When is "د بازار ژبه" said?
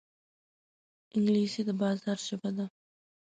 1.67-2.49